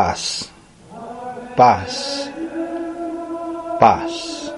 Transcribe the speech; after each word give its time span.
paz, 0.00 0.50
paz, 1.54 2.30
paz. 3.78 4.50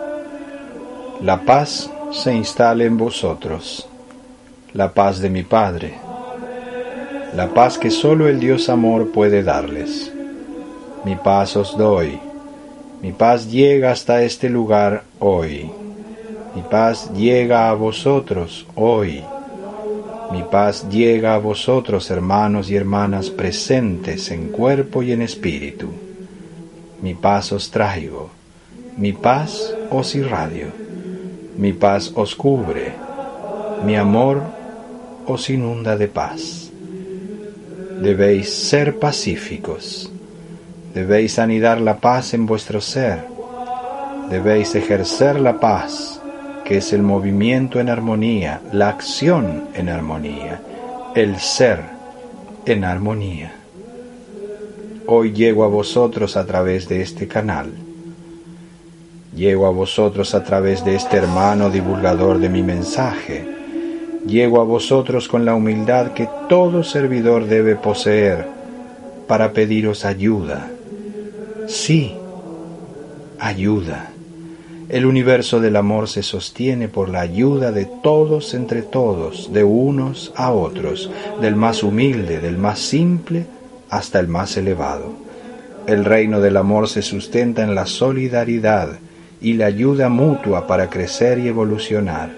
La 1.20 1.36
paz 1.44 1.90
se 2.12 2.32
instale 2.32 2.84
en 2.84 2.96
vosotros, 2.96 3.88
la 4.72 4.94
paz 4.94 5.20
de 5.20 5.28
mi 5.30 5.42
Padre, 5.42 5.94
la 7.34 7.48
paz 7.48 7.76
que 7.76 7.90
solo 7.90 8.28
el 8.28 8.38
Dios 8.38 8.68
amor 8.68 9.10
puede 9.10 9.42
darles. 9.42 10.12
Mi 11.04 11.16
paz 11.16 11.56
os 11.56 11.76
doy, 11.76 12.20
mi 13.02 13.10
paz 13.10 13.50
llega 13.50 13.90
hasta 13.90 14.22
este 14.22 14.48
lugar 14.48 15.02
hoy, 15.18 15.72
mi 16.54 16.62
paz 16.62 17.10
llega 17.16 17.68
a 17.68 17.74
vosotros 17.74 18.64
hoy. 18.76 19.24
Mi 20.32 20.42
paz 20.44 20.88
llega 20.88 21.34
a 21.34 21.38
vosotros, 21.38 22.10
hermanos 22.10 22.70
y 22.70 22.76
hermanas 22.76 23.28
presentes 23.28 24.30
en 24.30 24.48
cuerpo 24.48 25.02
y 25.02 25.12
en 25.12 25.20
espíritu. 25.20 25.90
Mi 27.02 27.12
paz 27.12 27.52
os 27.52 27.70
traigo, 27.70 28.30
mi 28.96 29.12
paz 29.12 29.74
os 29.90 30.14
irradio, 30.14 30.68
mi 31.58 31.74
paz 31.74 32.10
os 32.14 32.34
cubre, 32.34 32.94
mi 33.84 33.94
amor 33.94 34.42
os 35.26 35.50
inunda 35.50 35.98
de 35.98 36.08
paz. 36.08 36.70
Debéis 38.00 38.54
ser 38.54 38.98
pacíficos, 38.98 40.10
debéis 40.94 41.38
anidar 41.38 41.78
la 41.78 41.98
paz 41.98 42.32
en 42.32 42.46
vuestro 42.46 42.80
ser, 42.80 43.22
debéis 44.30 44.74
ejercer 44.74 45.38
la 45.38 45.60
paz 45.60 46.21
es 46.76 46.92
el 46.92 47.02
movimiento 47.02 47.80
en 47.80 47.88
armonía, 47.88 48.60
la 48.72 48.88
acción 48.88 49.64
en 49.74 49.88
armonía, 49.88 50.60
el 51.14 51.38
ser 51.38 51.80
en 52.66 52.84
armonía. 52.84 53.54
Hoy 55.06 55.32
llego 55.32 55.64
a 55.64 55.68
vosotros 55.68 56.36
a 56.36 56.46
través 56.46 56.88
de 56.88 57.02
este 57.02 57.28
canal. 57.28 57.72
Llego 59.34 59.66
a 59.66 59.70
vosotros 59.70 60.34
a 60.34 60.44
través 60.44 60.84
de 60.84 60.94
este 60.94 61.16
hermano 61.16 61.70
divulgador 61.70 62.38
de 62.38 62.48
mi 62.48 62.62
mensaje. 62.62 63.44
Llego 64.26 64.60
a 64.60 64.64
vosotros 64.64 65.28
con 65.28 65.44
la 65.44 65.54
humildad 65.54 66.12
que 66.12 66.28
todo 66.48 66.84
servidor 66.84 67.46
debe 67.46 67.76
poseer 67.76 68.46
para 69.26 69.52
pediros 69.52 70.04
ayuda. 70.04 70.70
Sí, 71.66 72.14
ayuda 73.38 74.11
el 74.88 75.06
universo 75.06 75.60
del 75.60 75.76
amor 75.76 76.08
se 76.08 76.22
sostiene 76.22 76.88
por 76.88 77.08
la 77.08 77.20
ayuda 77.20 77.72
de 77.72 77.86
todos 77.86 78.54
entre 78.54 78.82
todos, 78.82 79.52
de 79.52 79.64
unos 79.64 80.32
a 80.36 80.52
otros, 80.52 81.10
del 81.40 81.56
más 81.56 81.82
humilde, 81.82 82.40
del 82.40 82.58
más 82.58 82.78
simple, 82.78 83.46
hasta 83.90 84.20
el 84.20 84.28
más 84.28 84.56
elevado. 84.56 85.12
El 85.86 86.04
reino 86.04 86.40
del 86.40 86.56
amor 86.56 86.88
se 86.88 87.02
sustenta 87.02 87.62
en 87.62 87.74
la 87.74 87.86
solidaridad 87.86 88.98
y 89.40 89.54
la 89.54 89.66
ayuda 89.66 90.08
mutua 90.08 90.66
para 90.66 90.88
crecer 90.88 91.38
y 91.38 91.48
evolucionar. 91.48 92.30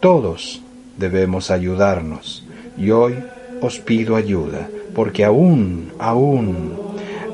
Todos 0.00 0.62
debemos 0.96 1.50
ayudarnos 1.50 2.44
y 2.76 2.90
hoy 2.90 3.14
os 3.60 3.78
pido 3.78 4.16
ayuda, 4.16 4.68
porque 4.94 5.24
aún, 5.24 5.92
aún, 5.98 6.72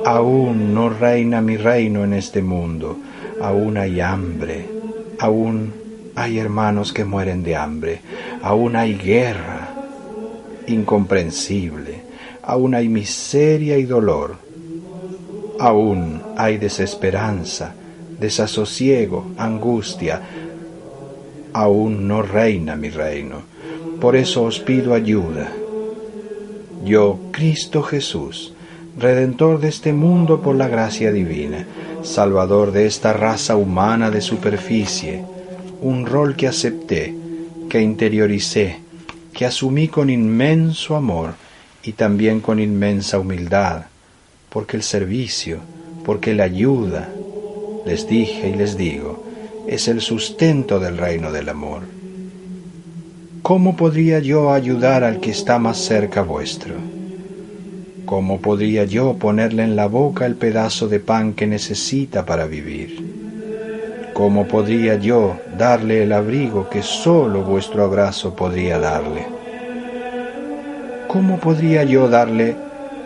aún 0.05 0.75
no 0.75 0.89
reina 0.89 1.41
mi 1.41 1.57
reino 1.57 2.05
en 2.05 2.13
este 2.13 2.43
mundo 2.43 2.97
aún 3.43 3.77
hay 3.77 4.01
hambre, 4.01 4.69
aún 5.19 5.73
hay 6.15 6.39
hermanos 6.39 6.93
que 6.93 7.05
mueren 7.05 7.43
de 7.43 7.57
hambre, 7.57 8.01
aún 8.41 8.77
hay 8.77 8.95
guerra 8.95 9.75
incomprensible, 10.69 12.03
aún 12.43 12.75
hay 12.75 12.89
miseria 12.89 13.77
y 13.79 13.85
dolor, 13.85 14.37
aún 15.59 16.23
hay 16.37 16.59
desesperanza, 16.59 17.75
desasosiego, 18.21 19.33
angustia, 19.37 20.23
aún 21.53 22.07
no 22.07 22.23
reina 22.23 22.77
mi 22.77 22.91
reino. 22.91 23.43
Por 24.01 24.17
eso 24.17 24.45
os 24.45 24.61
pido 24.61 24.95
ayuda. 24.95 25.51
Yo, 26.85 27.19
Cristo 27.33 27.83
Jesús, 27.83 28.55
Redentor 28.99 29.59
de 29.59 29.69
este 29.69 29.95
mundo 29.95 30.43
por 30.43 30.55
la 30.55 30.69
gracia 30.69 31.13
divina, 31.13 31.67
salvador 32.03 32.73
de 32.73 32.87
esta 32.87 33.13
raza 33.13 33.57
humana 33.57 34.11
de 34.11 34.21
superficie, 34.21 35.25
un 35.81 36.07
rol 36.07 36.37
que 36.37 36.49
acepté, 36.49 37.15
que 37.69 37.81
interioricé, 37.81 38.81
que 39.33 39.47
asumí 39.47 39.89
con 39.89 40.11
inmenso 40.11 40.97
amor 40.97 41.35
y 41.83 41.93
también 41.93 42.41
con 42.41 42.61
inmensa 42.61 43.19
humildad, 43.19 43.87
porque 44.51 44.77
el 44.77 44.83
servicio, 44.83 45.59
porque 46.05 46.35
la 46.35 46.45
ayuda, 46.45 47.09
les 47.87 48.07
dije 48.07 48.51
y 48.51 48.55
les 48.55 48.77
digo, 48.77 49.25
es 49.67 49.89
el 49.89 50.01
sustento 50.01 50.79
del 50.81 50.99
reino 50.99 51.33
del 51.33 51.49
amor. 51.49 51.83
¿Cómo 53.43 53.77
podría 53.77 54.19
yo 54.21 54.53
ayudar 54.53 55.03
al 55.03 55.21
que 55.21 55.31
está 55.31 55.59
más 55.59 55.79
cerca 55.79 56.23
vuestro? 56.23 56.75
¿Cómo 58.13 58.43
podría 58.43 58.85
yo 58.85 59.15
ponerle 59.15 59.63
en 59.63 59.75
la 59.75 59.87
boca 59.87 60.27
el 60.27 60.35
pedazo 60.35 60.87
de 60.87 61.01
pan 61.01 61.33
que 61.33 61.47
necesita 61.47 62.27
para 62.27 62.45
vivir? 62.45 64.11
¿Cómo 64.13 64.47
podría 64.47 64.97
yo 64.97 65.37
darle 65.57 66.03
el 66.03 66.13
abrigo 66.13 66.69
que 66.69 66.83
solo 66.83 67.43
vuestro 67.43 67.83
abrazo 67.85 68.37
podría 68.37 68.79
darle? 68.79 69.25
¿Cómo 71.09 71.39
podría 71.39 71.85
yo 71.85 72.11
darle 72.11 72.55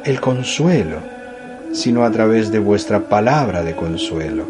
el 0.04 0.20
consuelo, 0.20 0.96
sino 1.72 2.04
a 2.04 2.10
través 2.10 2.50
de 2.50 2.58
vuestra 2.58 3.08
palabra 3.08 3.62
de 3.62 3.76
consuelo? 3.76 4.42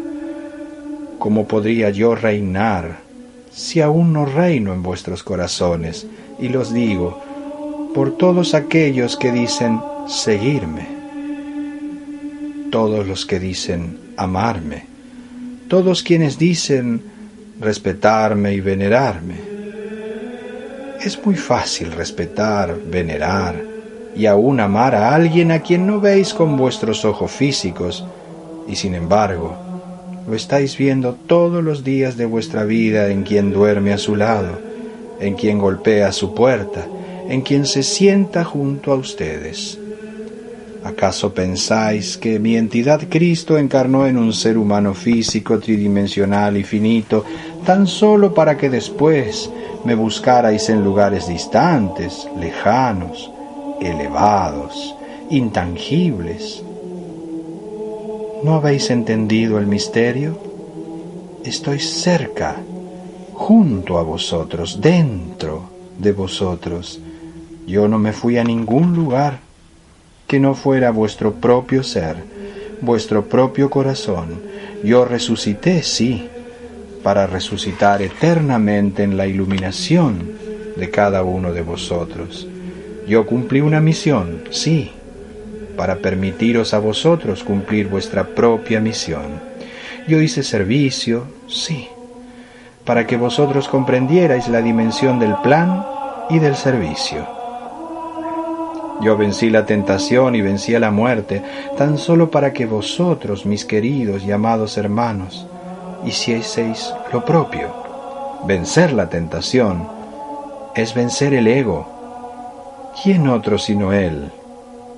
¿Cómo 1.19 1.47
podría 1.47 1.91
yo 1.91 2.15
reinar 2.15 2.97
si 3.51 3.79
aún 3.79 4.11
no 4.11 4.25
reino 4.25 4.73
en 4.73 4.81
vuestros 4.81 5.21
corazones? 5.21 6.07
Y 6.39 6.49
los 6.49 6.73
digo, 6.73 7.21
por 7.93 8.17
todos 8.17 8.55
aquellos 8.55 9.17
que 9.17 9.31
dicen, 9.31 9.79
seguirme, 10.07 10.87
todos 12.71 13.05
los 13.05 13.25
que 13.25 13.39
dicen 13.39 13.99
amarme, 14.15 14.85
todos 15.67 16.01
quienes 16.01 16.37
dicen 16.37 17.01
respetarme 17.59 18.53
y 18.53 18.61
venerarme. 18.61 19.35
Es 21.01 21.23
muy 21.25 21.35
fácil 21.35 21.91
respetar, 21.91 22.75
venerar 22.89 23.61
y 24.15 24.25
aún 24.25 24.59
amar 24.59 24.95
a 24.95 25.13
alguien 25.13 25.51
a 25.51 25.59
quien 25.59 25.85
no 25.85 25.99
veis 25.99 26.33
con 26.33 26.57
vuestros 26.57 27.05
ojos 27.05 27.31
físicos 27.31 28.05
y 28.67 28.75
sin 28.75 28.95
embargo 28.95 29.55
lo 30.27 30.35
estáis 30.35 30.77
viendo 30.77 31.13
todos 31.13 31.63
los 31.63 31.83
días 31.83 32.17
de 32.17 32.25
vuestra 32.25 32.63
vida 32.63 33.09
en 33.09 33.23
quien 33.23 33.53
duerme 33.53 33.93
a 33.93 33.97
su 33.97 34.15
lado, 34.15 34.59
en 35.19 35.35
quien 35.35 35.59
golpea 35.59 36.11
su 36.11 36.33
puerta, 36.33 36.85
en 37.29 37.41
quien 37.41 37.65
se 37.65 37.83
sienta 37.83 38.43
junto 38.43 38.91
a 38.91 38.95
ustedes. 38.95 39.79
¿Acaso 40.87 41.33
pensáis 41.33 42.17
que 42.17 42.39
mi 42.39 42.55
entidad 42.55 43.01
Cristo 43.09 43.57
encarnó 43.57 44.07
en 44.07 44.17
un 44.17 44.31
ser 44.31 44.57
humano 44.57 44.93
físico, 44.93 45.59
tridimensional 45.59 46.55
y 46.55 46.63
finito, 46.63 47.25
tan 47.65 47.87
solo 47.87 48.33
para 48.33 48.55
que 48.55 48.69
después 48.69 49.51
me 49.83 49.95
buscarais 49.95 50.69
en 50.69 50.85
lugares 50.85 51.27
distantes, 51.27 52.25
lejanos, 52.39 53.29
elevados, 53.81 54.95
intangibles? 55.29 56.63
¿No 58.45 58.53
habéis 58.53 58.89
entendido 58.89 59.57
el 59.57 59.67
misterio? 59.67 60.39
Estoy 61.43 61.79
cerca, 61.79 62.55
junto 63.33 63.97
a 63.97 64.03
vosotros, 64.03 64.79
dentro 64.79 65.63
de 65.99 66.13
vosotros. 66.13 67.01
Yo 67.67 67.89
no 67.89 67.99
me 67.99 68.13
fui 68.13 68.37
a 68.37 68.45
ningún 68.45 68.95
lugar 68.95 69.46
que 70.27 70.39
no 70.39 70.53
fuera 70.53 70.91
vuestro 70.91 71.33
propio 71.33 71.83
ser, 71.83 72.17
vuestro 72.81 73.25
propio 73.25 73.69
corazón. 73.69 74.41
Yo 74.83 75.05
resucité, 75.05 75.81
sí, 75.83 76.29
para 77.01 77.25
resucitar 77.25 78.01
eternamente 78.01 79.03
en 79.03 79.15
la 79.15 79.25
iluminación 79.25 80.31
de 80.75 80.89
cada 80.89 81.23
uno 81.23 81.53
de 81.53 81.61
vosotros. 81.61 82.47
Yo 83.07 83.25
cumplí 83.25 83.61
una 83.61 83.79
misión, 83.79 84.43
sí, 84.51 84.91
para 85.77 85.97
permitiros 85.97 86.73
a 86.73 86.79
vosotros 86.79 87.43
cumplir 87.43 87.87
vuestra 87.87 88.27
propia 88.27 88.81
misión. 88.81 89.39
Yo 90.07 90.19
hice 90.19 90.43
servicio, 90.43 91.23
sí, 91.47 91.87
para 92.83 93.07
que 93.07 93.15
vosotros 93.15 93.69
comprendierais 93.69 94.49
la 94.49 94.61
dimensión 94.61 95.19
del 95.19 95.35
plan 95.41 95.85
y 96.29 96.39
del 96.39 96.55
servicio. 96.55 97.36
Yo 98.99 99.15
vencí 99.15 99.49
la 99.51 99.65
tentación 99.65 100.35
y 100.35 100.41
vencí 100.41 100.73
a 100.73 100.79
la 100.79 100.89
muerte, 100.89 101.43
tan 101.77 101.97
solo 101.99 102.31
para 102.31 102.51
que 102.51 102.65
vosotros, 102.65 103.45
mis 103.45 103.63
queridos 103.63 104.23
y 104.23 104.31
amados 104.31 104.77
hermanos, 104.77 105.45
hicieseis 106.03 106.91
lo 107.13 107.23
propio. 107.23 107.69
Vencer 108.45 108.93
la 108.93 109.07
tentación 109.07 109.87
es 110.75 110.95
vencer 110.95 111.33
el 111.35 111.47
ego. 111.47 111.87
¿Quién 113.03 113.27
otro 113.27 113.59
sino 113.59 113.93
Él? 113.93 114.31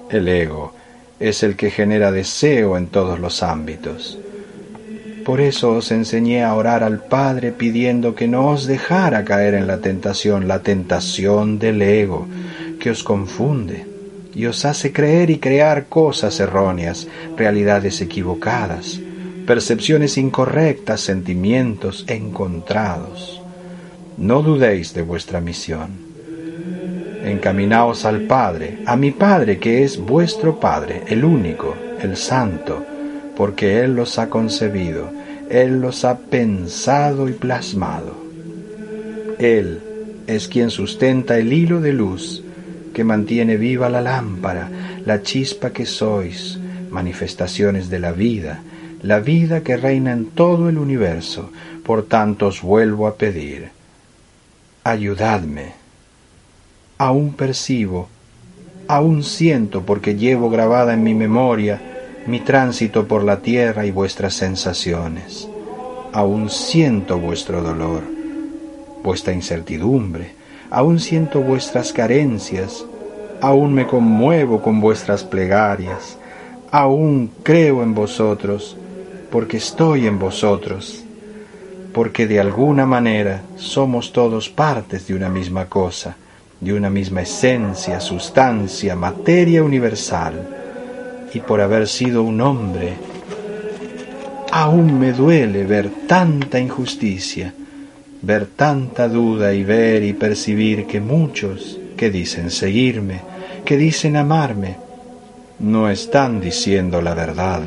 El 0.09 0.27
ego, 0.29 0.71
es 1.19 1.43
el 1.43 1.57
que 1.57 1.69
genera 1.69 2.11
deseo 2.11 2.77
en 2.77 2.87
todos 2.87 3.19
los 3.19 3.43
ámbitos. 3.43 4.17
Por 5.25 5.41
eso 5.41 5.71
os 5.73 5.91
enseñé 5.91 6.43
a 6.43 6.55
orar 6.55 6.83
al 6.83 7.03
Padre 7.03 7.51
pidiendo 7.51 8.15
que 8.15 8.29
no 8.29 8.47
os 8.47 8.65
dejara 8.65 9.25
caer 9.25 9.53
en 9.55 9.67
la 9.67 9.79
tentación, 9.79 10.47
la 10.47 10.59
tentación 10.59 11.59
del 11.59 11.81
ego, 11.81 12.27
que 12.79 12.91
os 12.91 13.03
confunde 13.03 13.88
y 14.33 14.45
os 14.45 14.65
hace 14.65 14.91
creer 14.93 15.29
y 15.29 15.39
crear 15.39 15.87
cosas 15.87 16.39
erróneas, 16.39 17.07
realidades 17.35 18.01
equivocadas, 18.01 18.99
percepciones 19.45 20.17
incorrectas, 20.17 21.01
sentimientos 21.01 22.05
encontrados. 22.07 23.41
No 24.17 24.41
dudéis 24.41 24.93
de 24.93 25.01
vuestra 25.01 25.41
misión 25.41 26.09
encaminaos 27.23 28.05
al 28.05 28.21
Padre, 28.21 28.79
a 28.85 28.95
mi 28.95 29.11
Padre 29.11 29.59
que 29.59 29.83
es 29.83 29.97
vuestro 29.97 30.59
Padre, 30.59 31.03
el 31.07 31.23
único, 31.23 31.75
el 32.01 32.15
Santo, 32.15 32.83
porque 33.35 33.81
Él 33.81 33.95
los 33.95 34.19
ha 34.19 34.29
concebido, 34.29 35.09
Él 35.49 35.81
los 35.81 36.05
ha 36.05 36.17
pensado 36.17 37.29
y 37.29 37.33
plasmado. 37.33 38.15
Él 39.37 39.81
es 40.27 40.47
quien 40.47 40.69
sustenta 40.69 41.37
el 41.37 41.53
hilo 41.53 41.81
de 41.81 41.93
luz 41.93 42.43
que 42.93 43.03
mantiene 43.03 43.57
viva 43.57 43.89
la 43.89 44.01
lámpara, 44.01 44.69
la 45.05 45.21
chispa 45.21 45.71
que 45.71 45.85
sois, 45.85 46.59
manifestaciones 46.89 47.89
de 47.89 47.99
la 47.99 48.11
vida, 48.11 48.61
la 49.01 49.19
vida 49.19 49.61
que 49.61 49.77
reina 49.77 50.11
en 50.11 50.25
todo 50.31 50.69
el 50.69 50.77
universo. 50.77 51.51
Por 51.83 52.03
tanto 52.03 52.47
os 52.47 52.61
vuelvo 52.61 53.07
a 53.07 53.15
pedir, 53.15 53.69
ayudadme 54.83 55.79
aún 56.99 57.31
percibo, 57.31 58.09
aún 58.89 59.23
siento 59.23 59.85
porque 59.85 60.15
llevo 60.15 60.49
grabada 60.49 60.93
en 60.93 61.01
mi 61.01 61.13
memoria 61.13 61.81
mi 62.27 62.41
tránsito 62.41 63.07
por 63.07 63.23
la 63.23 63.39
tierra 63.39 63.85
y 63.85 63.91
vuestras 63.91 64.33
sensaciones. 64.33 65.47
Aún 66.11 66.49
siento 66.49 67.17
vuestro 67.17 67.63
dolor, 67.63 68.03
vuestra 69.01 69.33
incertidumbre, 69.33 70.33
aún 70.69 70.99
siento 70.99 71.41
vuestras 71.41 71.93
carencias, 71.93 72.85
aún 73.41 73.73
me 73.73 73.87
conmuevo 73.87 74.61
con 74.61 74.81
vuestras 74.81 75.23
plegarias, 75.23 76.17
aún 76.71 77.31
creo 77.43 77.83
en 77.83 77.93
vosotros, 77.93 78.77
porque 79.31 79.57
estoy 79.57 80.07
en 80.07 80.19
vosotros, 80.19 81.03
porque 81.93 82.27
de 82.27 82.39
alguna 82.39 82.85
manera 82.85 83.41
somos 83.55 84.11
todos 84.13 84.49
partes 84.49 85.07
de 85.07 85.15
una 85.15 85.29
misma 85.29 85.65
cosa 85.65 86.15
de 86.59 86.73
una 86.73 86.89
misma 86.89 87.21
esencia, 87.21 87.99
sustancia, 87.99 88.95
materia 88.95 89.63
universal, 89.63 90.33
y 91.33 91.39
por 91.39 91.61
haber 91.61 91.87
sido 91.87 92.23
un 92.23 92.41
hombre, 92.41 92.95
aún 94.51 94.99
me 94.99 95.13
duele 95.13 95.63
ver 95.63 95.89
tanta 96.07 96.59
injusticia, 96.59 97.53
ver 98.21 98.47
tanta 98.47 99.07
duda 99.07 99.53
y 99.53 99.63
ver 99.63 100.03
y 100.03 100.13
percibir 100.13 100.85
que 100.85 100.99
muchos 100.99 101.79
que 101.95 102.09
dicen 102.09 102.51
seguirme, 102.51 103.21
que 103.65 103.77
dicen 103.77 104.15
amarme, 104.15 104.77
no 105.59 105.89
están 105.89 106.39
diciendo 106.39 107.01
la 107.01 107.13
verdad. 107.13 107.61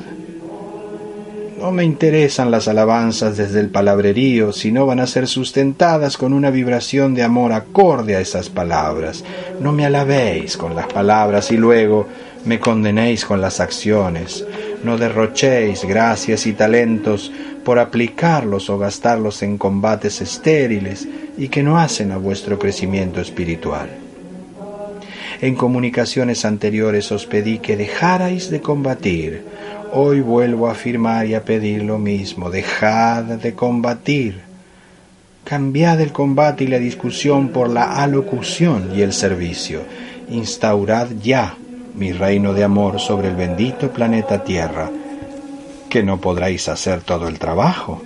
No 1.58 1.70
me 1.70 1.84
interesan 1.84 2.50
las 2.50 2.66
alabanzas 2.66 3.36
desde 3.36 3.60
el 3.60 3.68
palabrerío, 3.68 4.52
sino 4.52 4.84
van 4.84 4.98
a 4.98 5.06
ser 5.06 5.28
sustentadas 5.28 6.16
con 6.16 6.32
una 6.32 6.50
vibración 6.50 7.14
de 7.14 7.22
amor 7.22 7.52
acorde 7.52 8.16
a 8.16 8.20
esas 8.20 8.48
palabras. 8.48 9.22
No 9.60 9.70
me 9.70 9.86
alabéis 9.86 10.56
con 10.56 10.74
las 10.74 10.86
palabras 10.86 11.52
y 11.52 11.56
luego 11.56 12.08
me 12.44 12.58
condenéis 12.58 13.24
con 13.24 13.40
las 13.40 13.60
acciones. 13.60 14.44
No 14.82 14.98
derrochéis 14.98 15.84
gracias 15.84 16.46
y 16.46 16.52
talentos 16.52 17.30
por 17.64 17.78
aplicarlos 17.78 18.70
o 18.70 18.78
gastarlos 18.78 19.42
en 19.42 19.58
combates 19.58 20.20
estériles 20.20 21.08
y 21.38 21.48
que 21.48 21.62
no 21.62 21.78
hacen 21.78 22.12
a 22.12 22.16
vuestro 22.16 22.58
crecimiento 22.58 23.20
espiritual. 23.20 23.88
En 25.40 25.54
comunicaciones 25.56 26.44
anteriores 26.44 27.10
os 27.10 27.26
pedí 27.26 27.58
que 27.58 27.76
dejarais 27.76 28.50
de 28.50 28.60
combatir, 28.60 29.42
Hoy 29.94 30.22
vuelvo 30.22 30.68
a 30.68 30.72
afirmar 30.72 31.26
y 31.26 31.34
a 31.34 31.44
pedir 31.44 31.82
lo 31.82 31.98
mismo. 31.98 32.48
Dejad 32.48 33.24
de 33.24 33.52
combatir. 33.52 34.40
Cambiad 35.44 36.00
el 36.00 36.12
combate 36.12 36.64
y 36.64 36.66
la 36.68 36.78
discusión 36.78 37.50
por 37.50 37.68
la 37.68 38.02
alocución 38.02 38.92
y 38.96 39.02
el 39.02 39.12
servicio. 39.12 39.82
Instaurad 40.30 41.08
ya 41.22 41.56
mi 41.94 42.12
reino 42.12 42.54
de 42.54 42.64
amor 42.64 43.00
sobre 43.00 43.28
el 43.28 43.36
bendito 43.36 43.90
planeta 43.90 44.42
Tierra, 44.42 44.90
que 45.92 46.02
no 46.02 46.22
podréis 46.22 46.70
hacer 46.70 47.02
todo 47.02 47.28
el 47.28 47.38
trabajo. 47.38 48.00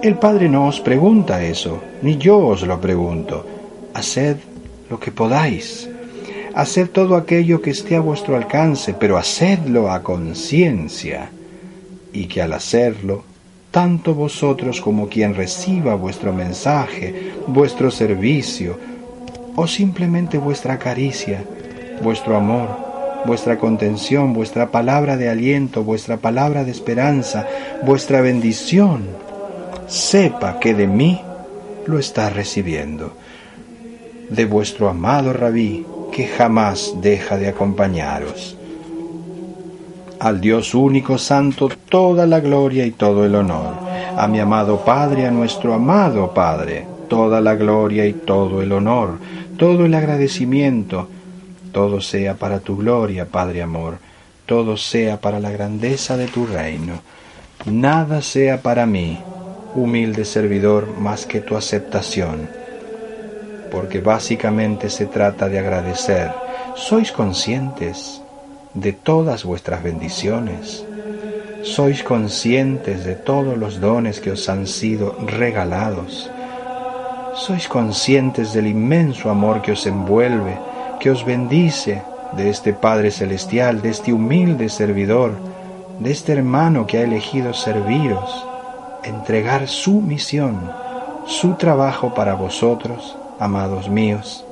El 0.00 0.14
Padre 0.14 0.48
no 0.48 0.68
os 0.68 0.78
pregunta 0.78 1.42
eso, 1.42 1.82
ni 2.02 2.18
yo 2.18 2.38
os 2.38 2.62
lo 2.62 2.80
pregunto. 2.80 3.44
Haced 3.92 4.36
lo 4.88 5.00
que 5.00 5.10
podáis 5.10 5.88
Haced 6.54 6.90
todo 6.90 7.16
aquello 7.16 7.60
que 7.60 7.70
esté 7.70 7.96
a 7.96 8.00
vuestro 8.00 8.36
alcance, 8.36 8.94
pero 8.94 9.18
hacedlo 9.18 9.90
a 9.90 10.04
conciencia, 10.04 11.30
y 12.12 12.26
que 12.26 12.40
al 12.40 12.52
hacerlo, 12.52 13.24
tanto 13.72 14.14
vosotros 14.14 14.80
como 14.80 15.08
quien 15.08 15.34
reciba 15.34 15.96
vuestro 15.96 16.32
mensaje, 16.32 17.32
vuestro 17.48 17.90
servicio, 17.90 18.78
o 19.56 19.66
simplemente 19.66 20.38
vuestra 20.38 20.78
caricia, 20.78 21.44
vuestro 22.00 22.36
amor, 22.36 22.85
vuestra 23.26 23.58
contención, 23.58 24.32
vuestra 24.32 24.70
palabra 24.70 25.16
de 25.16 25.28
aliento, 25.28 25.84
vuestra 25.84 26.16
palabra 26.16 26.64
de 26.64 26.70
esperanza, 26.70 27.46
vuestra 27.84 28.20
bendición, 28.20 29.04
sepa 29.86 30.58
que 30.58 30.74
de 30.74 30.86
mí 30.86 31.20
lo 31.86 31.98
está 31.98 32.30
recibiendo, 32.30 33.12
de 34.30 34.44
vuestro 34.44 34.88
amado 34.88 35.32
rabí, 35.32 35.84
que 36.12 36.26
jamás 36.26 36.94
deja 37.02 37.36
de 37.36 37.48
acompañaros. 37.48 38.56
Al 40.18 40.40
Dios 40.40 40.74
único 40.74 41.18
santo 41.18 41.68
toda 41.88 42.26
la 42.26 42.40
gloria 42.40 42.86
y 42.86 42.90
todo 42.90 43.26
el 43.26 43.34
honor. 43.34 43.74
A 44.16 44.26
mi 44.26 44.40
amado 44.40 44.82
Padre, 44.82 45.26
a 45.26 45.30
nuestro 45.30 45.74
amado 45.74 46.32
Padre, 46.32 46.86
toda 47.08 47.40
la 47.40 47.54
gloria 47.54 48.06
y 48.06 48.14
todo 48.14 48.62
el 48.62 48.72
honor, 48.72 49.18
todo 49.58 49.84
el 49.84 49.94
agradecimiento, 49.94 51.08
todo 51.76 52.00
sea 52.00 52.36
para 52.36 52.60
tu 52.60 52.78
gloria, 52.78 53.26
Padre 53.26 53.60
amor, 53.60 53.98
todo 54.46 54.78
sea 54.78 55.20
para 55.20 55.40
la 55.40 55.50
grandeza 55.50 56.16
de 56.16 56.26
tu 56.26 56.46
reino. 56.46 56.94
Nada 57.66 58.22
sea 58.22 58.62
para 58.62 58.86
mí, 58.86 59.20
humilde 59.74 60.24
servidor, 60.24 60.96
más 60.96 61.26
que 61.26 61.42
tu 61.42 61.54
aceptación 61.54 62.48
porque 63.76 64.00
básicamente 64.00 64.88
se 64.88 65.04
trata 65.04 65.50
de 65.50 65.58
agradecer. 65.58 66.30
¿Sois 66.76 67.12
conscientes 67.12 68.22
de 68.72 68.92
todas 68.94 69.44
vuestras 69.44 69.82
bendiciones? 69.82 70.82
¿Sois 71.62 72.02
conscientes 72.02 73.04
de 73.04 73.16
todos 73.16 73.58
los 73.58 73.78
dones 73.78 74.20
que 74.20 74.30
os 74.30 74.48
han 74.48 74.66
sido 74.66 75.16
regalados? 75.26 76.30
¿Sois 77.34 77.68
conscientes 77.68 78.54
del 78.54 78.66
inmenso 78.66 79.28
amor 79.28 79.60
que 79.60 79.72
os 79.72 79.86
envuelve, 79.86 80.56
que 80.98 81.10
os 81.10 81.24
bendice 81.24 82.02
de 82.36 82.50
este 82.50 82.72
Padre 82.72 83.10
Celestial, 83.10 83.82
de 83.82 83.90
este 83.90 84.12
humilde 84.12 84.68
servidor, 84.68 85.32
de 86.00 86.10
este 86.10 86.32
hermano 86.32 86.86
que 86.86 86.98
ha 86.98 87.02
elegido 87.02 87.54
serviros, 87.54 88.46
entregar 89.04 89.68
su 89.68 90.00
misión, 90.00 90.70
su 91.26 91.54
trabajo 91.54 92.14
para 92.14 92.34
vosotros 92.34 93.16
amados 93.38 93.88
míos, 93.88 94.44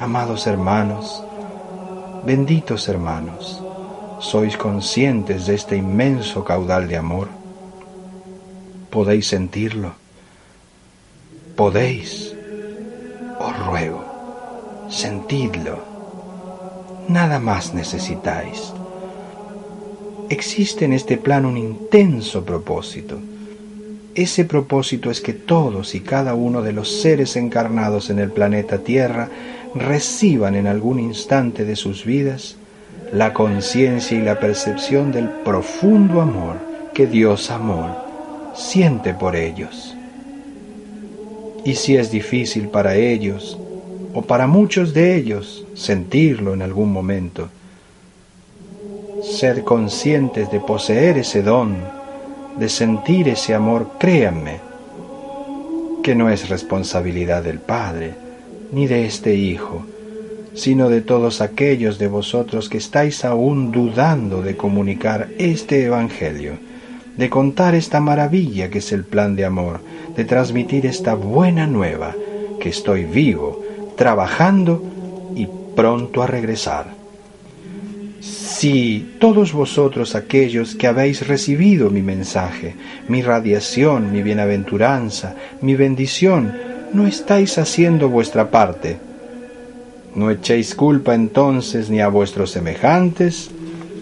amados 0.00 0.46
hermanos, 0.46 1.22
benditos 2.24 2.88
hermanos, 2.88 3.62
sois 4.20 4.56
conscientes 4.56 5.46
de 5.46 5.54
este 5.54 5.76
inmenso 5.76 6.44
caudal 6.44 6.88
de 6.88 6.96
amor. 6.96 7.28
¿Podéis 8.90 9.28
sentirlo? 9.28 9.92
¿Podéis? 11.56 12.34
Os 13.38 13.66
ruego, 13.66 14.07
sentidlo. 14.88 15.78
Nada 17.08 17.38
más 17.38 17.74
necesitáis. 17.74 18.72
Existe 20.28 20.84
en 20.84 20.92
este 20.92 21.16
plano 21.16 21.48
un 21.48 21.56
intenso 21.56 22.44
propósito 22.44 23.18
ese 24.18 24.44
propósito 24.44 25.12
es 25.12 25.20
que 25.20 25.32
todos 25.32 25.94
y 25.94 26.00
cada 26.00 26.34
uno 26.34 26.60
de 26.60 26.72
los 26.72 27.02
seres 27.02 27.36
encarnados 27.36 28.10
en 28.10 28.18
el 28.18 28.32
planeta 28.32 28.78
Tierra 28.78 29.28
reciban 29.76 30.56
en 30.56 30.66
algún 30.66 30.98
instante 30.98 31.64
de 31.64 31.76
sus 31.76 32.04
vidas 32.04 32.56
la 33.12 33.32
conciencia 33.32 34.18
y 34.18 34.22
la 34.22 34.40
percepción 34.40 35.12
del 35.12 35.28
profundo 35.28 36.20
amor 36.20 36.56
que 36.94 37.06
Dios 37.06 37.48
amor 37.52 37.90
siente 38.56 39.14
por 39.14 39.36
ellos. 39.36 39.94
Y 41.64 41.76
si 41.76 41.96
es 41.96 42.10
difícil 42.10 42.70
para 42.70 42.96
ellos, 42.96 43.56
o 44.18 44.22
para 44.22 44.48
muchos 44.48 44.94
de 44.94 45.14
ellos, 45.14 45.64
sentirlo 45.74 46.52
en 46.52 46.62
algún 46.62 46.92
momento, 46.92 47.50
Sed 49.22 49.62
conscientes 49.62 50.50
de 50.50 50.58
poseer 50.58 51.18
ese 51.18 51.40
don, 51.40 51.76
de 52.58 52.68
sentir 52.68 53.28
ese 53.28 53.54
amor, 53.54 53.92
créanme, 54.00 54.58
que 56.02 56.16
no 56.16 56.30
es 56.30 56.48
responsabilidad 56.48 57.44
del 57.44 57.60
Padre, 57.60 58.14
ni 58.72 58.88
de 58.88 59.06
este 59.06 59.36
Hijo, 59.36 59.86
sino 60.54 60.88
de 60.88 61.00
todos 61.00 61.40
aquellos 61.40 61.98
de 61.98 62.08
vosotros 62.08 62.68
que 62.68 62.78
estáis 62.78 63.24
aún 63.24 63.70
dudando 63.70 64.42
de 64.42 64.56
comunicar 64.56 65.28
este 65.38 65.84
Evangelio, 65.84 66.54
de 67.16 67.30
contar 67.30 67.76
esta 67.76 68.00
maravilla 68.00 68.68
que 68.68 68.78
es 68.78 68.90
el 68.90 69.04
plan 69.04 69.36
de 69.36 69.44
amor, 69.44 69.78
de 70.16 70.24
transmitir 70.24 70.86
esta 70.86 71.14
buena 71.14 71.68
nueva, 71.68 72.16
que 72.58 72.70
estoy 72.70 73.04
vivo, 73.04 73.67
trabajando 73.98 74.82
y 75.36 75.46
pronto 75.76 76.22
a 76.22 76.26
regresar. 76.26 76.86
Si 78.20 79.16
todos 79.20 79.52
vosotros 79.52 80.14
aquellos 80.14 80.74
que 80.74 80.86
habéis 80.86 81.26
recibido 81.26 81.90
mi 81.90 82.00
mensaje, 82.00 82.74
mi 83.08 83.22
radiación, 83.22 84.10
mi 84.10 84.22
bienaventuranza, 84.22 85.34
mi 85.60 85.74
bendición, 85.74 86.56
no 86.94 87.06
estáis 87.06 87.58
haciendo 87.58 88.08
vuestra 88.08 88.50
parte, 88.50 88.98
no 90.14 90.30
echéis 90.30 90.74
culpa 90.74 91.14
entonces 91.14 91.90
ni 91.90 92.00
a 92.00 92.08
vuestros 92.08 92.50
semejantes, 92.50 93.50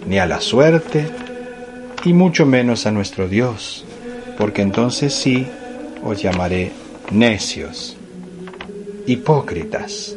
ni 0.07 0.19
a 0.19 0.25
la 0.25 0.39
suerte, 0.39 1.05
y 2.05 2.13
mucho 2.13 2.45
menos 2.45 2.85
a 2.85 2.91
nuestro 2.91 3.27
Dios, 3.27 3.83
porque 4.37 4.61
entonces 4.61 5.13
sí 5.13 5.45
os 6.03 6.21
llamaré 6.21 6.71
necios, 7.11 7.96
hipócritas. 9.07 10.15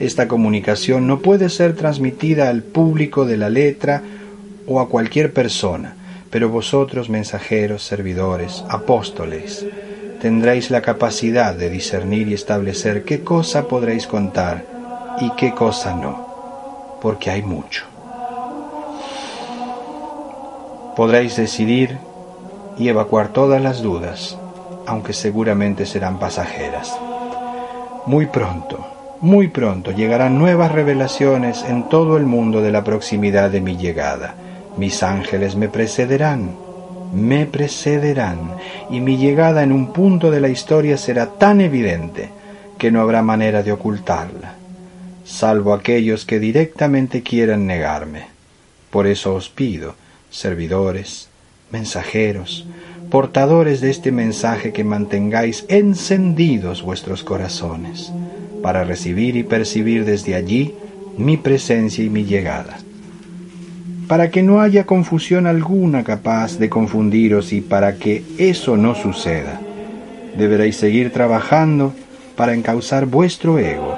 Esta 0.00 0.26
comunicación 0.28 1.06
no 1.06 1.20
puede 1.20 1.50
ser 1.50 1.76
transmitida 1.76 2.48
al 2.48 2.62
público 2.62 3.26
de 3.26 3.36
la 3.36 3.50
letra 3.50 4.02
o 4.66 4.80
a 4.80 4.88
cualquier 4.88 5.32
persona, 5.32 5.94
pero 6.30 6.48
vosotros, 6.48 7.10
mensajeros, 7.10 7.82
servidores, 7.82 8.64
apóstoles, 8.68 9.66
tendréis 10.20 10.70
la 10.70 10.82
capacidad 10.82 11.54
de 11.54 11.68
discernir 11.68 12.28
y 12.28 12.34
establecer 12.34 13.04
qué 13.04 13.22
cosa 13.22 13.68
podréis 13.68 14.06
contar 14.06 14.64
y 15.20 15.30
qué 15.36 15.52
cosa 15.52 15.94
no, 15.94 16.98
porque 17.02 17.30
hay 17.30 17.42
mucho. 17.42 17.84
Podréis 20.96 21.36
decidir 21.36 21.98
y 22.78 22.88
evacuar 22.88 23.28
todas 23.28 23.60
las 23.60 23.82
dudas, 23.82 24.38
aunque 24.86 25.12
seguramente 25.12 25.86
serán 25.86 26.18
pasajeras. 26.18 26.96
Muy 28.06 28.26
pronto, 28.26 28.86
muy 29.20 29.48
pronto 29.48 29.90
llegarán 29.90 30.38
nuevas 30.38 30.72
revelaciones 30.72 31.64
en 31.64 31.88
todo 31.88 32.16
el 32.16 32.24
mundo 32.24 32.62
de 32.62 32.72
la 32.72 32.84
proximidad 32.84 33.50
de 33.50 33.60
mi 33.60 33.76
llegada. 33.76 34.34
Mis 34.76 35.02
ángeles 35.02 35.56
me 35.56 35.68
precederán, 35.68 36.54
me 37.12 37.46
precederán, 37.46 38.52
y 38.90 39.00
mi 39.00 39.16
llegada 39.16 39.62
en 39.62 39.72
un 39.72 39.92
punto 39.92 40.30
de 40.30 40.40
la 40.40 40.48
historia 40.48 40.96
será 40.96 41.26
tan 41.26 41.60
evidente 41.60 42.30
que 42.78 42.90
no 42.90 43.00
habrá 43.00 43.22
manera 43.22 43.62
de 43.62 43.72
ocultarla, 43.72 44.54
salvo 45.24 45.74
aquellos 45.74 46.24
que 46.24 46.38
directamente 46.38 47.22
quieran 47.22 47.66
negarme. 47.66 48.26
Por 48.90 49.06
eso 49.06 49.34
os 49.34 49.48
pido, 49.48 49.96
servidores, 50.30 51.28
mensajeros, 51.70 52.66
portadores 53.10 53.80
de 53.80 53.90
este 53.90 54.12
mensaje, 54.12 54.72
que 54.72 54.84
mantengáis 54.84 55.64
encendidos 55.68 56.82
vuestros 56.82 57.24
corazones 57.24 58.12
para 58.62 58.84
recibir 58.84 59.36
y 59.36 59.44
percibir 59.44 60.04
desde 60.04 60.34
allí 60.34 60.74
mi 61.16 61.36
presencia 61.36 62.04
y 62.04 62.10
mi 62.10 62.24
llegada. 62.24 62.78
Para 64.06 64.30
que 64.30 64.42
no 64.42 64.60
haya 64.60 64.84
confusión 64.84 65.46
alguna 65.46 66.02
capaz 66.04 66.58
de 66.58 66.68
confundiros 66.68 67.52
y 67.52 67.60
para 67.60 67.96
que 67.96 68.24
eso 68.38 68.76
no 68.76 68.94
suceda, 68.94 69.60
deberéis 70.36 70.76
seguir 70.76 71.12
trabajando 71.12 71.92
para 72.36 72.54
encauzar 72.54 73.06
vuestro 73.06 73.58
ego. 73.58 73.96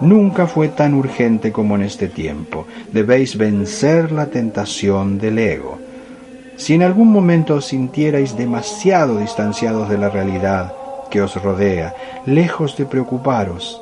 Nunca 0.00 0.46
fue 0.46 0.68
tan 0.68 0.94
urgente 0.94 1.52
como 1.52 1.76
en 1.76 1.82
este 1.82 2.08
tiempo. 2.08 2.66
Debéis 2.92 3.36
vencer 3.36 4.12
la 4.12 4.26
tentación 4.26 5.18
del 5.18 5.38
ego. 5.38 5.78
Si 6.56 6.74
en 6.74 6.82
algún 6.82 7.12
momento 7.12 7.56
os 7.56 7.66
sintierais 7.66 8.36
demasiado 8.36 9.18
distanciados 9.18 9.88
de 9.88 9.98
la 9.98 10.08
realidad 10.08 10.72
que 11.10 11.20
os 11.20 11.34
rodea, 11.36 11.94
lejos 12.24 12.76
de 12.76 12.86
preocuparos, 12.86 13.80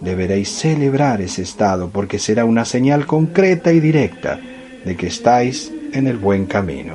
deberéis 0.00 0.48
celebrar 0.50 1.20
ese 1.20 1.42
estado 1.42 1.88
porque 1.88 2.18
será 2.18 2.44
una 2.44 2.64
señal 2.64 3.06
concreta 3.06 3.72
y 3.72 3.80
directa 3.80 4.38
de 4.84 4.96
que 4.96 5.06
estáis 5.06 5.72
en 5.92 6.06
el 6.06 6.16
buen 6.16 6.46
camino. 6.46 6.94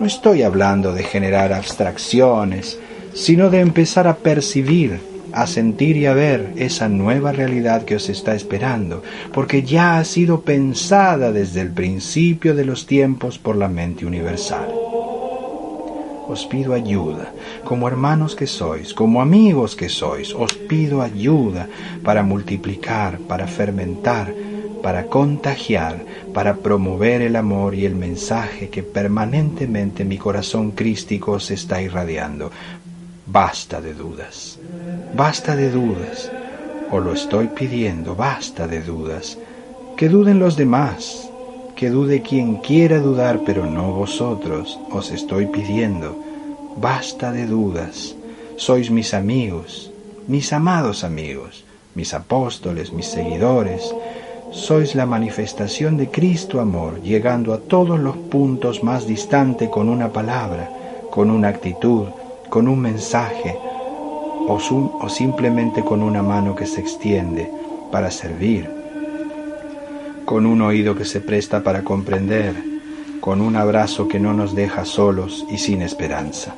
No 0.00 0.06
estoy 0.06 0.42
hablando 0.42 0.92
de 0.92 1.04
generar 1.04 1.52
abstracciones, 1.52 2.78
sino 3.14 3.50
de 3.50 3.60
empezar 3.60 4.08
a 4.08 4.16
percibir, 4.16 5.00
a 5.34 5.46
sentir 5.46 5.96
y 5.96 6.06
a 6.06 6.14
ver 6.14 6.52
esa 6.56 6.88
nueva 6.88 7.32
realidad 7.32 7.84
que 7.84 7.96
os 7.96 8.08
está 8.08 8.34
esperando, 8.34 9.02
porque 9.32 9.62
ya 9.62 9.98
ha 9.98 10.04
sido 10.04 10.42
pensada 10.42 11.32
desde 11.32 11.60
el 11.60 11.70
principio 11.70 12.54
de 12.54 12.64
los 12.64 12.86
tiempos 12.86 13.38
por 13.38 13.56
la 13.56 13.68
mente 13.68 14.06
universal 14.06 14.68
os 16.26 16.46
pido 16.46 16.72
ayuda, 16.72 17.32
como 17.64 17.86
hermanos 17.86 18.34
que 18.34 18.46
sois, 18.46 18.94
como 18.94 19.20
amigos 19.20 19.76
que 19.76 19.88
sois, 19.88 20.32
os 20.34 20.54
pido 20.54 21.02
ayuda 21.02 21.68
para 22.02 22.22
multiplicar, 22.22 23.18
para 23.18 23.46
fermentar, 23.46 24.32
para 24.82 25.06
contagiar, 25.06 26.04
para 26.32 26.56
promover 26.56 27.22
el 27.22 27.36
amor 27.36 27.74
y 27.74 27.86
el 27.86 27.94
mensaje 27.94 28.68
que 28.68 28.82
permanentemente 28.82 30.04
mi 30.04 30.18
corazón 30.18 30.72
crístico 30.72 31.32
os 31.32 31.50
está 31.50 31.80
irradiando. 31.80 32.50
Basta 33.26 33.80
de 33.80 33.94
dudas, 33.94 34.58
basta 35.16 35.56
de 35.56 35.70
dudas, 35.70 36.30
os 36.90 37.02
lo 37.02 37.14
estoy 37.14 37.48
pidiendo, 37.48 38.14
basta 38.14 38.68
de 38.68 38.82
dudas, 38.82 39.38
que 39.96 40.10
duden 40.10 40.38
los 40.38 40.56
demás, 40.56 41.30
que 41.74 41.88
dude 41.88 42.20
quien 42.20 42.56
quiera 42.56 42.98
dudar, 42.98 43.40
pero 43.46 43.64
no 43.64 43.94
vosotros, 43.94 44.78
os 44.90 45.10
estoy 45.10 45.46
pidiendo. 45.46 46.14
Basta 46.76 47.32
de 47.32 47.46
dudas, 47.46 48.14
sois 48.56 48.90
mis 48.90 49.14
amigos, 49.14 49.90
mis 50.28 50.52
amados 50.52 51.02
amigos, 51.02 51.64
mis 51.94 52.12
apóstoles, 52.12 52.92
mis 52.92 53.06
seguidores, 53.06 53.90
sois 54.50 54.94
la 54.94 55.06
manifestación 55.06 55.96
de 55.96 56.10
Cristo 56.10 56.60
amor, 56.60 57.00
llegando 57.00 57.54
a 57.54 57.58
todos 57.58 57.98
los 57.98 58.18
puntos 58.18 58.84
más 58.84 59.06
distantes 59.06 59.70
con 59.70 59.88
una 59.88 60.12
palabra, 60.12 60.68
con 61.10 61.30
una 61.30 61.48
actitud, 61.48 62.08
con 62.54 62.68
un 62.68 62.78
mensaje, 62.78 63.58
o, 64.46 64.54
o 65.00 65.08
simplemente 65.08 65.82
con 65.82 66.04
una 66.04 66.22
mano 66.22 66.54
que 66.54 66.66
se 66.66 66.80
extiende 66.80 67.50
para 67.90 68.12
servir 68.12 68.70
con 70.24 70.46
un 70.46 70.62
oído 70.62 70.94
que 70.94 71.04
se 71.04 71.20
presta 71.20 71.64
para 71.64 71.82
comprender, 71.82 72.54
con 73.20 73.40
un 73.40 73.56
abrazo 73.56 74.06
que 74.06 74.20
no 74.20 74.32
nos 74.34 74.54
deja 74.54 74.84
solos 74.84 75.44
y 75.50 75.58
sin 75.58 75.82
esperanza. 75.82 76.54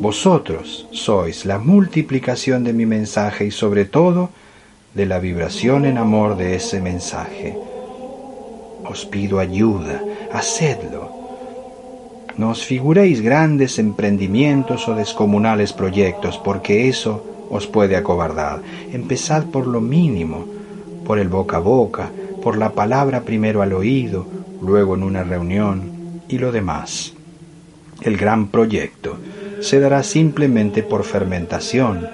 Vosotros 0.00 0.88
sois 0.90 1.46
la 1.46 1.58
multiplicación 1.58 2.64
de 2.64 2.72
mi 2.72 2.84
mensaje 2.84 3.44
y 3.44 3.52
sobre 3.52 3.84
todo 3.84 4.30
de 4.94 5.06
la 5.06 5.20
vibración 5.20 5.84
en 5.84 5.96
amor 5.96 6.36
de 6.36 6.56
ese 6.56 6.80
mensaje. 6.80 7.56
Os 8.84 9.06
pido 9.06 9.38
ayuda, 9.38 10.02
hacedlo. 10.32 11.19
No 12.40 12.56
os 12.56 12.64
figuréis 12.64 13.20
grandes 13.20 13.78
emprendimientos 13.78 14.88
o 14.88 14.94
descomunales 14.94 15.74
proyectos, 15.74 16.40
porque 16.40 16.88
eso 16.88 17.20
os 17.50 17.66
puede 17.66 17.96
acobardar. 17.96 18.62
Empezad 18.94 19.44
por 19.52 19.66
lo 19.66 19.82
mínimo, 19.82 20.46
por 21.04 21.18
el 21.18 21.28
boca 21.28 21.58
a 21.58 21.60
boca, 21.60 22.08
por 22.42 22.56
la 22.56 22.70
palabra 22.70 23.28
primero 23.28 23.60
al 23.60 23.74
oído, 23.74 24.24
luego 24.62 24.94
en 24.94 25.02
una 25.02 25.22
reunión 25.22 26.22
y 26.28 26.38
lo 26.38 26.50
demás. 26.50 27.12
El 28.00 28.16
gran 28.16 28.48
proyecto 28.48 29.18
se 29.60 29.78
dará 29.78 30.02
simplemente 30.02 30.82
por 30.82 31.04
fermentación, 31.04 32.08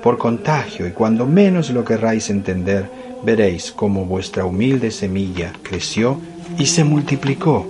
por 0.00 0.16
contagio, 0.16 0.86
y 0.86 0.92
cuando 0.92 1.26
menos 1.26 1.70
lo 1.70 1.84
querráis 1.84 2.30
entender, 2.30 2.88
veréis 3.24 3.72
cómo 3.72 4.04
vuestra 4.04 4.44
humilde 4.44 4.92
semilla 4.92 5.52
creció 5.64 6.20
y 6.56 6.66
se 6.66 6.84
multiplicó. 6.84 7.66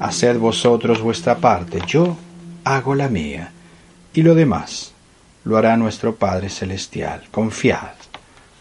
Haced 0.00 0.38
vosotros 0.38 1.00
vuestra 1.00 1.38
parte, 1.38 1.80
yo 1.86 2.16
hago 2.64 2.94
la 2.94 3.08
mía, 3.08 3.52
y 4.12 4.22
lo 4.22 4.34
demás 4.34 4.92
lo 5.44 5.56
hará 5.56 5.76
nuestro 5.76 6.16
Padre 6.16 6.48
Celestial. 6.48 7.22
Confiad 7.30 7.94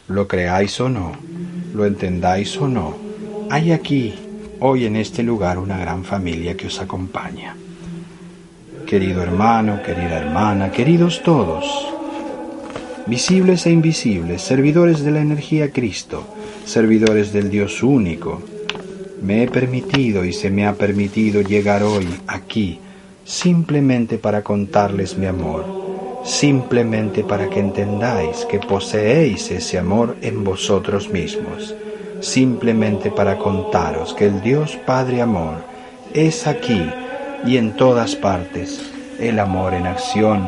lo 0.07 0.27
creáis 0.27 0.79
o 0.79 0.89
no, 0.89 1.13
lo 1.73 1.85
entendáis 1.85 2.55
o 2.57 2.67
no, 2.67 2.95
hay 3.49 3.71
aquí, 3.71 4.13
hoy 4.59 4.85
en 4.85 4.95
este 4.95 5.23
lugar, 5.23 5.57
una 5.57 5.77
gran 5.77 6.03
familia 6.03 6.55
que 6.55 6.67
os 6.67 6.79
acompaña. 6.79 7.55
Querido 8.85 9.23
hermano, 9.23 9.81
querida 9.81 10.17
hermana, 10.17 10.71
queridos 10.71 11.23
todos, 11.23 11.65
visibles 13.07 13.65
e 13.65 13.71
invisibles, 13.71 14.43
servidores 14.43 15.03
de 15.03 15.11
la 15.11 15.21
energía 15.21 15.71
Cristo, 15.71 16.23
servidores 16.65 17.33
del 17.33 17.49
Dios 17.49 17.81
único, 17.81 18.43
Me 19.25 19.41
he 19.41 19.47
permitido 19.47 20.23
y 20.23 20.33
se 20.33 20.51
me 20.51 20.67
ha 20.67 20.73
permitido 20.73 21.41
llegar 21.41 21.81
hoy 21.81 22.07
aquí 22.27 22.79
simplemente 23.23 24.19
para 24.19 24.43
contarles 24.43 25.17
mi 25.17 25.25
amor, 25.25 25.65
simplemente 26.23 27.23
para 27.23 27.49
que 27.49 27.59
entendáis 27.59 28.45
que 28.45 28.59
poseéis 28.59 29.49
ese 29.49 29.79
amor 29.79 30.15
en 30.21 30.43
vosotros 30.43 31.09
mismos, 31.09 31.73
simplemente 32.21 33.09
para 33.09 33.39
contaros 33.39 34.13
que 34.13 34.27
el 34.27 34.41
Dios 34.41 34.77
Padre 34.85 35.23
Amor 35.23 35.63
es 36.13 36.45
aquí 36.45 36.87
y 37.47 37.57
en 37.57 37.75
todas 37.75 38.15
partes, 38.15 38.79
el 39.19 39.39
amor 39.39 39.73
en 39.73 39.87
acción 39.87 40.47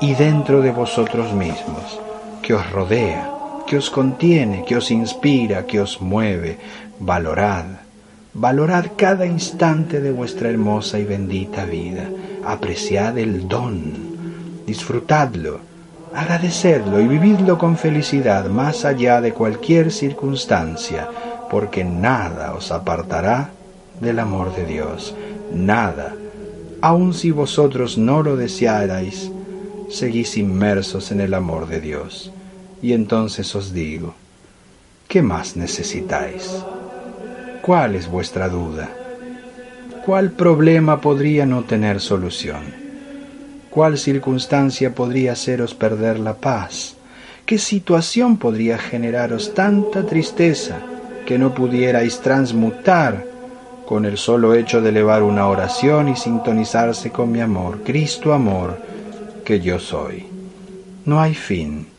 y 0.00 0.14
dentro 0.14 0.62
de 0.62 0.70
vosotros 0.70 1.34
mismos, 1.34 2.00
que 2.40 2.54
os 2.54 2.72
rodea, 2.72 3.30
que 3.66 3.76
os 3.76 3.90
contiene, 3.90 4.64
que 4.64 4.76
os 4.76 4.90
inspira, 4.90 5.66
que 5.66 5.78
os 5.78 6.00
mueve, 6.00 6.56
valorad, 6.98 7.81
valorad 8.34 8.86
cada 8.96 9.26
instante 9.26 10.00
de 10.00 10.10
vuestra 10.10 10.48
hermosa 10.48 10.98
y 10.98 11.04
bendita 11.04 11.64
vida, 11.64 12.08
apreciad 12.44 13.18
el 13.18 13.46
don, 13.46 14.64
disfrutadlo, 14.66 15.60
agradecedlo 16.14 17.00
y 17.00 17.08
vividlo 17.08 17.58
con 17.58 17.76
felicidad 17.76 18.46
más 18.46 18.84
allá 18.84 19.20
de 19.20 19.32
cualquier 19.32 19.92
circunstancia, 19.92 21.08
porque 21.50 21.84
nada 21.84 22.54
os 22.54 22.72
apartará 22.72 23.50
del 24.00 24.18
amor 24.18 24.54
de 24.56 24.64
Dios, 24.64 25.14
nada, 25.54 26.14
aun 26.80 27.12
si 27.12 27.30
vosotros 27.30 27.98
no 27.98 28.22
lo 28.22 28.36
desearais, 28.36 29.30
seguís 29.90 30.38
inmersos 30.38 31.12
en 31.12 31.20
el 31.20 31.34
amor 31.34 31.68
de 31.68 31.80
Dios. 31.80 32.32
Y 32.80 32.94
entonces 32.94 33.54
os 33.54 33.72
digo, 33.72 34.14
¿qué 35.06 35.22
más 35.22 35.54
necesitáis? 35.54 36.64
¿Cuál 37.62 37.94
es 37.94 38.10
vuestra 38.10 38.48
duda? 38.48 38.90
¿Cuál 40.04 40.32
problema 40.32 41.00
podría 41.00 41.46
no 41.46 41.62
tener 41.62 42.00
solución? 42.00 42.60
¿Cuál 43.70 43.98
circunstancia 43.98 44.94
podría 44.94 45.32
haceros 45.32 45.72
perder 45.72 46.18
la 46.18 46.34
paz? 46.34 46.96
¿Qué 47.46 47.58
situación 47.58 48.36
podría 48.36 48.78
generaros 48.78 49.54
tanta 49.54 50.04
tristeza 50.04 50.80
que 51.24 51.38
no 51.38 51.54
pudierais 51.54 52.20
transmutar 52.20 53.24
con 53.86 54.06
el 54.06 54.16
solo 54.18 54.54
hecho 54.54 54.80
de 54.80 54.88
elevar 54.88 55.22
una 55.22 55.46
oración 55.46 56.08
y 56.08 56.16
sintonizarse 56.16 57.10
con 57.10 57.30
mi 57.30 57.40
amor, 57.40 57.82
Cristo 57.84 58.32
amor, 58.32 58.78
que 59.44 59.60
yo 59.60 59.78
soy. 59.78 60.26
No 61.04 61.20
hay 61.20 61.34
fin. 61.34 61.91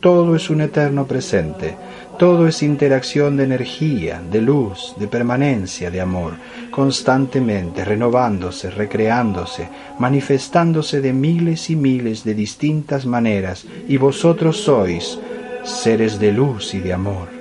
Todo 0.00 0.34
es 0.34 0.48
un 0.48 0.62
eterno 0.62 1.06
presente. 1.06 1.76
Todo 2.18 2.46
es 2.48 2.62
interacción 2.62 3.36
de 3.36 3.44
energía, 3.44 4.22
de 4.30 4.40
luz, 4.40 4.94
de 4.98 5.08
permanencia, 5.08 5.90
de 5.90 6.00
amor, 6.00 6.34
constantemente 6.70 7.84
renovándose, 7.84 8.70
recreándose, 8.70 9.68
manifestándose 9.98 11.00
de 11.00 11.12
miles 11.12 11.70
y 11.70 11.76
miles 11.76 12.24
de 12.24 12.34
distintas 12.34 13.06
maneras, 13.06 13.66
y 13.88 13.96
vosotros 13.96 14.58
sois 14.58 15.18
seres 15.64 16.18
de 16.18 16.32
luz 16.32 16.74
y 16.74 16.80
de 16.80 16.92
amor 16.92 17.40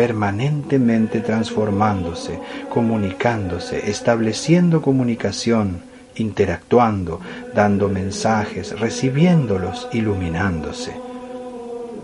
permanentemente 0.00 1.20
transformándose, 1.20 2.38
comunicándose, 2.70 3.90
estableciendo 3.90 4.80
comunicación, 4.80 5.82
interactuando, 6.16 7.20
dando 7.54 7.90
mensajes, 7.90 8.80
recibiéndolos, 8.80 9.88
iluminándose. 9.92 11.09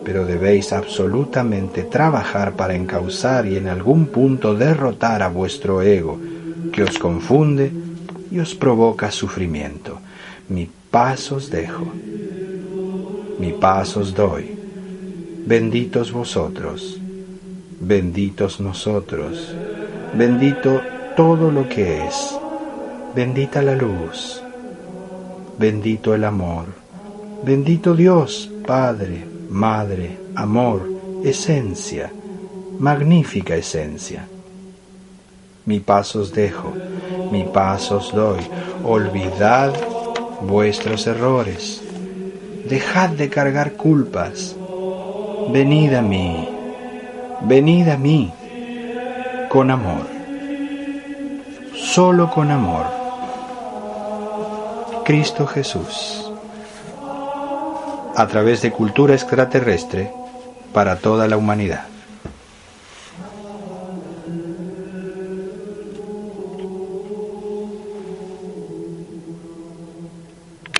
Pero 0.06 0.24
debéis 0.24 0.72
absolutamente 0.72 1.82
trabajar 1.82 2.54
para 2.54 2.74
encauzar 2.74 3.44
y 3.46 3.56
en 3.56 3.66
algún 3.66 4.06
punto 4.06 4.54
derrotar 4.54 5.22
a 5.22 5.28
vuestro 5.28 5.82
ego, 5.82 6.20
que 6.72 6.84
os 6.84 6.96
confunde 6.98 7.72
y 8.30 8.38
os 8.38 8.54
provoca 8.54 9.10
sufrimiento. 9.10 9.98
Mi 10.48 10.70
paz 10.90 11.32
os 11.32 11.50
dejo, 11.50 11.92
mi 13.40 13.52
paz 13.52 13.96
os 13.96 14.14
doy. 14.14 14.54
Benditos 15.44 16.12
vosotros 16.12 17.00
benditos 17.80 18.60
nosotros, 18.60 19.54
bendito 20.14 20.80
todo 21.16 21.50
lo 21.50 21.68
que 21.68 22.06
es, 22.06 22.36
bendita 23.14 23.62
la 23.62 23.74
luz, 23.74 24.42
bendito 25.58 26.14
el 26.14 26.24
amor, 26.24 26.66
bendito 27.44 27.94
Dios, 27.94 28.50
Padre, 28.66 29.24
Madre, 29.50 30.18
amor, 30.34 30.88
esencia, 31.24 32.12
magnífica 32.78 33.56
esencia. 33.56 34.28
Mi 35.64 35.80
paz 35.80 36.14
os 36.16 36.32
dejo, 36.32 36.72
mi 37.32 37.44
paz 37.44 37.90
os 37.90 38.12
doy, 38.12 38.40
olvidad 38.84 39.72
vuestros 40.42 41.06
errores, 41.06 41.82
dejad 42.68 43.10
de 43.10 43.28
cargar 43.28 43.72
culpas, 43.72 44.54
venid 45.52 45.94
a 45.94 46.02
mí 46.02 46.56
venid 47.42 47.88
a 47.88 47.96
mí 47.96 48.32
con 49.48 49.70
amor, 49.70 50.06
solo 51.74 52.30
con 52.30 52.50
amor. 52.50 52.86
Cristo 55.04 55.46
Jesús, 55.46 56.25
a 58.16 58.26
través 58.26 58.62
de 58.62 58.70
cultura 58.70 59.14
extraterrestre 59.14 60.10
para 60.72 60.96
toda 60.96 61.28
la 61.28 61.36
humanidad. 61.36 61.84